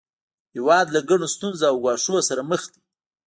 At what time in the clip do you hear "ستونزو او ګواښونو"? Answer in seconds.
1.35-2.21